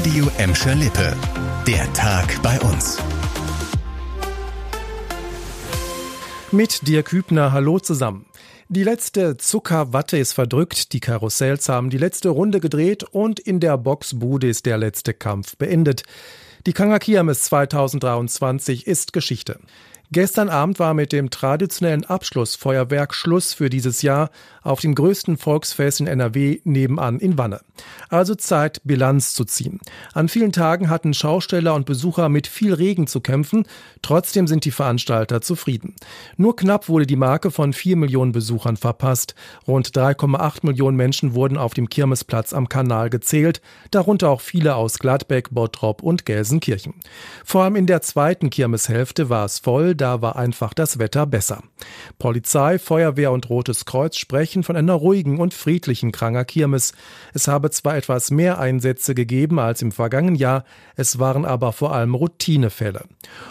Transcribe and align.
Radio 0.00 0.30
Emscher 0.38 0.74
Lippe. 0.76 1.14
Der 1.66 1.92
Tag 1.92 2.40
bei 2.42 2.58
uns. 2.60 2.96
Mit 6.50 6.88
dir 6.88 7.02
Kübner, 7.02 7.52
hallo 7.52 7.80
zusammen. 7.80 8.24
Die 8.70 8.82
letzte 8.82 9.36
Zuckerwatte 9.36 10.16
ist 10.16 10.32
verdrückt, 10.32 10.94
die 10.94 11.00
Karussells 11.00 11.68
haben 11.68 11.90
die 11.90 11.98
letzte 11.98 12.30
Runde 12.30 12.60
gedreht 12.60 13.02
und 13.02 13.40
in 13.40 13.60
der 13.60 13.76
Boxbude 13.76 14.48
ist 14.48 14.64
der 14.64 14.78
letzte 14.78 15.12
Kampf 15.12 15.58
beendet. 15.58 16.04
Die 16.66 16.72
Kangakiamis 16.72 17.42
2023 17.42 18.86
ist 18.86 19.12
Geschichte. 19.12 19.60
Gestern 20.12 20.48
Abend 20.48 20.80
war 20.80 20.92
mit 20.92 21.12
dem 21.12 21.30
traditionellen 21.30 22.04
Abschlussfeuerwerk 22.04 23.14
Schluss 23.14 23.54
für 23.54 23.70
dieses 23.70 24.02
Jahr 24.02 24.30
auf 24.62 24.80
dem 24.80 24.96
größten 24.96 25.36
Volksfest 25.36 26.00
in 26.00 26.08
NRW 26.08 26.58
nebenan 26.64 27.20
in 27.20 27.38
Wanne. 27.38 27.60
Also 28.08 28.34
Zeit, 28.34 28.80
Bilanz 28.82 29.34
zu 29.34 29.44
ziehen. 29.44 29.78
An 30.12 30.28
vielen 30.28 30.50
Tagen 30.50 30.90
hatten 30.90 31.14
Schausteller 31.14 31.74
und 31.74 31.86
Besucher 31.86 32.28
mit 32.28 32.48
viel 32.48 32.74
Regen 32.74 33.06
zu 33.06 33.20
kämpfen. 33.20 33.66
Trotzdem 34.02 34.48
sind 34.48 34.64
die 34.64 34.72
Veranstalter 34.72 35.42
zufrieden. 35.42 35.94
Nur 36.36 36.56
knapp 36.56 36.88
wurde 36.88 37.06
die 37.06 37.14
Marke 37.14 37.52
von 37.52 37.72
vier 37.72 37.94
Millionen 37.94 38.32
Besuchern 38.32 38.76
verpasst. 38.76 39.36
Rund 39.68 39.96
3,8 39.96 40.66
Millionen 40.66 40.96
Menschen 40.96 41.34
wurden 41.34 41.56
auf 41.56 41.72
dem 41.72 41.88
Kirmesplatz 41.88 42.52
am 42.52 42.68
Kanal 42.68 43.10
gezählt, 43.10 43.62
darunter 43.92 44.30
auch 44.30 44.40
viele 44.40 44.74
aus 44.74 44.98
Gladbeck, 44.98 45.50
Bottrop 45.52 46.02
und 46.02 46.26
Gelsenkirchen. 46.26 46.94
Vor 47.44 47.62
allem 47.62 47.76
in 47.76 47.86
der 47.86 48.02
zweiten 48.02 48.50
Kirmeshälfte 48.50 49.30
war 49.30 49.44
es 49.44 49.60
voll, 49.60 49.94
da 50.00 50.22
war 50.22 50.36
einfach 50.36 50.74
das 50.74 50.98
Wetter 50.98 51.26
besser. 51.26 51.62
Polizei, 52.18 52.78
Feuerwehr 52.78 53.32
und 53.32 53.50
Rotes 53.50 53.84
Kreuz 53.84 54.16
sprechen 54.16 54.62
von 54.62 54.76
einer 54.76 54.94
ruhigen 54.94 55.38
und 55.38 55.54
friedlichen 55.54 56.12
Kranger 56.12 56.44
Kirmes. 56.44 56.92
Es 57.34 57.48
habe 57.48 57.70
zwar 57.70 57.96
etwas 57.96 58.30
mehr 58.30 58.58
Einsätze 58.58 59.14
gegeben 59.14 59.58
als 59.58 59.82
im 59.82 59.92
vergangenen 59.92 60.36
Jahr, 60.36 60.64
es 60.96 61.18
waren 61.18 61.44
aber 61.44 61.72
vor 61.72 61.92
allem 61.92 62.14
Routinefälle. 62.14 63.04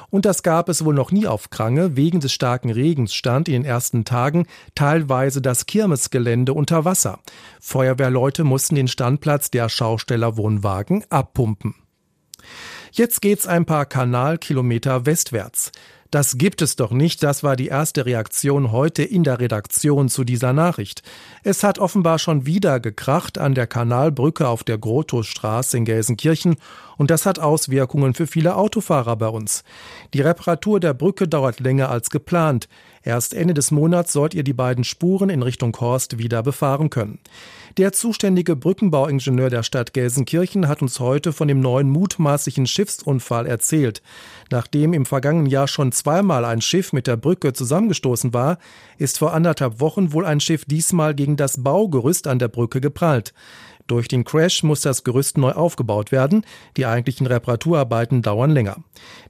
Und 0.10 0.26
das 0.26 0.44
gab 0.44 0.70
es 0.70 0.84
wohl 0.84 0.94
noch 0.94 1.12
nie 1.12 1.28
auf 1.28 1.50
Krange. 1.50 1.96
Wegen 1.96 2.20
des 2.20 2.34
starken 2.34 2.72
Regens 2.72 3.14
stand 3.14 3.48
in 3.48 3.54
den 3.54 3.66
ersten 3.66 4.06
Tagen 4.06 4.48
teilweise 4.76 5.42
das 5.42 5.66
Kirmesgelände 5.66 6.54
unter 6.54 6.86
Wasser. 6.86 7.20
Feuerwehrleute 7.60 8.44
mussten 8.44 8.76
den 8.76 8.88
Standplatz 8.88 9.52
der 9.52 9.70
Schaustellerwohnwagen 9.70 11.06
abpumpen. 11.10 11.76
Jetzt 12.92 13.22
geht's 13.22 13.46
ein 13.48 13.66
paar 13.66 13.86
Kanalkilometer 13.86 15.06
westwärts. 15.06 15.72
Das 16.12 16.40
gibt 16.40 16.64
es 16.64 16.76
doch 16.76 16.90
nicht, 16.90 17.22
das 17.22 17.44
war 17.44 17.56
die 17.56 17.68
erste 17.68 18.08
Reaktion 18.08 18.72
heute 18.72 19.04
in 19.04 19.24
der 19.24 19.40
Redaktion 19.40 20.10
zu 20.10 20.24
dieser 20.24 20.54
Nachricht. 20.54 21.04
Es 21.44 21.64
hat 21.64 21.78
offenbar 21.78 22.18
schon 22.18 22.48
wieder 22.48 22.80
gekracht 22.80 23.38
an 23.38 23.54
der 23.54 23.68
Kanalbrücke 23.68 24.48
auf 24.48 24.64
der 24.64 24.80
Grotowstraße 24.80 25.78
in 25.78 25.86
Gelsenkirchen 25.86 26.56
und 26.98 27.12
das 27.12 27.28
hat 27.28 27.38
Auswirkungen 27.38 28.16
für 28.16 28.26
viele 28.26 28.56
Autofahrer 28.56 29.18
bei 29.18 29.28
uns. 29.28 29.64
Die 30.16 30.22
Reparatur 30.22 30.80
der 30.80 30.96
Brücke 30.96 31.28
dauert 31.28 31.60
länger 31.60 31.90
als 31.90 32.10
geplant. 32.10 32.68
Erst 33.04 33.36
Ende 33.36 33.54
des 33.54 33.70
Monats 33.70 34.12
sollt 34.12 34.34
ihr 34.34 34.44
die 34.44 34.54
beiden 34.54 34.84
Spuren 34.84 35.30
in 35.30 35.44
Richtung 35.44 35.78
Horst 35.80 36.18
wieder 36.18 36.42
befahren 36.42 36.90
können. 36.90 37.20
Der 37.78 37.92
zuständige 37.92 38.56
Brückenbauingenieur 38.56 39.50
der 39.50 39.64
Stadt 39.64 39.94
Gelsenkirchen 39.94 40.68
hat 40.68 40.82
uns 40.82 41.00
heute 41.00 41.34
von 41.34 41.48
dem 41.48 41.60
neuen 41.60 41.90
mutmaßlichen 41.90 42.66
Schiffsunfall 42.66 43.46
erzählt. 43.46 44.02
Nachdem 44.50 44.94
im 44.94 45.06
vergangenen 45.06 45.46
Jahr 45.46 45.68
schon 45.68 45.92
zweimal 45.92 46.46
ein 46.46 46.62
Schiff 46.62 46.94
mit 46.94 47.06
der 47.06 47.18
Brücke 47.18 47.54
zusammengestoßen 47.54 48.34
war, 48.34 48.58
ist 48.98 49.20
vor 49.20 49.34
anderthalb 49.34 49.80
Wochen 49.80 50.14
wohl 50.14 50.26
ein 50.26 50.40
Schiff 50.40 50.66
diesmal 50.66 51.14
gegen 51.14 51.38
das 51.38 51.64
Baugerüst 51.64 52.28
an 52.28 52.40
der 52.40 52.48
Brücke 52.48 52.82
geprallt. 52.82 53.34
Durch 53.90 54.08
den 54.08 54.24
Crash 54.24 54.62
muss 54.62 54.82
das 54.82 55.04
Gerüst 55.04 55.40
neu 55.40 55.54
aufgebaut 55.54 56.12
werden. 56.12 56.46
Die 56.78 56.86
eigentlichen 56.86 57.26
Reparaturarbeiten 57.26 58.22
dauern 58.22 58.52
länger. 58.52 58.78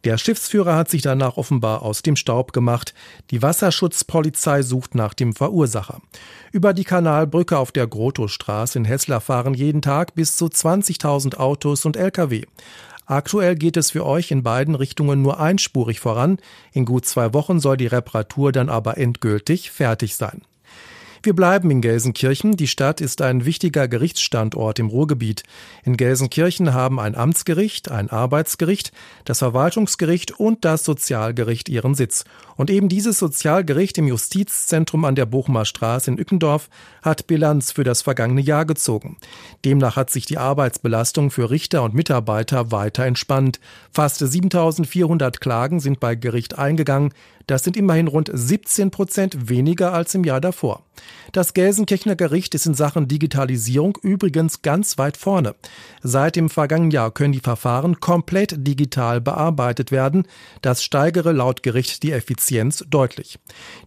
Der 0.03 0.17
Schiffsführer 0.17 0.75
hat 0.75 0.89
sich 0.89 1.01
danach 1.01 1.37
offenbar 1.37 1.81
aus 1.81 2.01
dem 2.01 2.17
Staub 2.17 2.51
gemacht. 2.51 2.93
Die 3.31 3.41
Wasserschutzpolizei 3.41 4.61
sucht 4.61 4.95
nach 4.95 5.13
dem 5.13 5.33
Verursacher. 5.33 6.01
Über 6.51 6.73
die 6.73 6.83
Kanalbrücke 6.83 7.57
auf 7.57 7.71
der 7.71 7.87
Grotowstraße 7.87 8.79
in 8.79 8.85
Hessler 8.85 9.21
fahren 9.21 9.53
jeden 9.53 9.81
Tag 9.81 10.13
bis 10.13 10.35
zu 10.35 10.47
20.000 10.47 11.37
Autos 11.37 11.85
und 11.85 11.95
Lkw. 11.95 12.43
Aktuell 13.05 13.55
geht 13.55 13.77
es 13.77 13.91
für 13.91 14.05
euch 14.05 14.29
in 14.29 14.43
beiden 14.43 14.75
Richtungen 14.75 15.21
nur 15.21 15.39
einspurig 15.39 16.01
voran. 16.01 16.37
In 16.73 16.83
gut 16.83 17.05
zwei 17.05 17.33
Wochen 17.33 17.61
soll 17.61 17.77
die 17.77 17.87
Reparatur 17.87 18.51
dann 18.51 18.67
aber 18.67 18.97
endgültig 18.97 19.71
fertig 19.71 20.15
sein. 20.15 20.41
Wir 21.21 21.35
bleiben 21.35 21.69
in 21.69 21.81
Gelsenkirchen. 21.81 22.55
Die 22.55 22.67
Stadt 22.67 23.01
ist 23.01 23.21
ein 23.21 23.43
wichtiger 23.43 23.89
Gerichtsstandort 23.89 24.79
im 24.79 24.87
Ruhrgebiet. 24.87 25.43
In 25.83 25.97
Gelsenkirchen 25.97 26.73
haben 26.73 26.97
ein 26.97 27.13
Amtsgericht, 27.13 27.91
ein 27.91 28.09
Arbeitsgericht, 28.09 28.93
das 29.25 29.39
Verwaltungsgericht 29.39 30.39
und 30.39 30.63
das 30.63 30.85
Sozialgericht 30.85 31.67
ihren 31.67 31.93
Sitz. 31.93 32.23
Und 32.55 32.69
eben 32.69 32.87
dieses 32.87 33.19
Sozialgericht 33.19 33.97
im 33.97 34.07
Justizzentrum 34.07 35.03
an 35.03 35.15
der 35.15 35.25
Bochumer 35.25 35.65
Straße 35.65 36.09
in 36.09 36.17
Ückendorf 36.17 36.69
hat 37.01 37.27
Bilanz 37.27 37.73
für 37.73 37.83
das 37.83 38.01
vergangene 38.01 38.41
Jahr 38.41 38.65
gezogen. 38.65 39.17
Demnach 39.65 39.97
hat 39.97 40.11
sich 40.11 40.25
die 40.25 40.37
Arbeitsbelastung 40.37 41.31
für 41.31 41.49
Richter 41.49 41.83
und 41.83 41.93
Mitarbeiter 41.93 42.71
weiter 42.71 43.05
entspannt. 43.05 43.59
Fast 43.91 44.19
7400 44.19 45.41
Klagen 45.41 45.81
sind 45.81 45.99
bei 45.99 46.15
Gericht 46.15 46.57
eingegangen. 46.57 47.13
Das 47.45 47.63
sind 47.63 47.75
immerhin 47.75 48.07
rund 48.07 48.29
17 48.31 48.91
Prozent 48.91 49.49
weniger 49.49 49.91
als 49.91 50.15
im 50.15 50.23
Jahr 50.23 50.39
davor. 50.39 50.83
Das 51.31 51.53
Gelsenkirchener 51.53 52.15
Gericht 52.15 52.55
ist 52.55 52.65
in 52.65 52.73
Sachen 52.73 53.07
Digitalisierung 53.07 53.97
übrigens 54.01 54.61
ganz 54.61 54.97
weit 54.97 55.15
vorne. 55.15 55.55
Seit 56.01 56.35
dem 56.35 56.49
vergangenen 56.49 56.91
Jahr 56.91 57.11
können 57.11 57.33
die 57.33 57.39
Verfahren 57.39 57.99
komplett 57.99 58.67
digital 58.67 59.21
bearbeitet 59.21 59.91
werden. 59.91 60.27
Das 60.61 60.83
steigere 60.83 61.31
laut 61.31 61.61
Gericht 61.61 62.03
die 62.03 62.11
Effizienz 62.11 62.83
deutlich. 62.89 63.37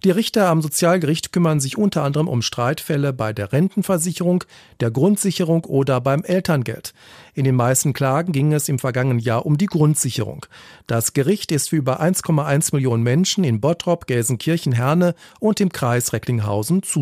Die 0.04 0.10
Richter 0.10 0.48
am 0.48 0.62
Sozialgericht 0.62 1.32
kümmern 1.32 1.58
sich 1.58 1.76
unter 1.76 2.02
anderem 2.04 2.28
um 2.28 2.42
Streitfälle 2.42 3.12
bei 3.12 3.32
der 3.32 3.52
Rentenversicherung, 3.52 4.44
der 4.80 4.90
Grundsicherung 4.90 5.64
oder 5.64 6.00
beim 6.00 6.22
Elterngeld. 6.22 6.94
In 7.34 7.44
den 7.44 7.54
meisten 7.54 7.92
Klagen 7.94 8.32
ging 8.32 8.52
es 8.52 8.68
im 8.68 8.78
vergangenen 8.78 9.18
Jahr 9.18 9.46
um 9.46 9.56
die 9.56 9.66
Grundsicherung. 9.66 10.46
Das 10.86 11.14
Gericht 11.14 11.50
ist 11.50 11.70
für 11.70 11.76
über 11.76 12.00
1,1 12.00 12.74
Millionen 12.74 13.02
Menschen 13.02 13.42
in 13.42 13.60
Bottrop, 13.60 14.06
Gelsenkirchen, 14.06 14.72
Herne 14.72 15.14
und 15.40 15.60
im 15.60 15.70
Kreis 15.70 16.12
Recklinghausen 16.12 16.82
zuständig. 16.82 17.01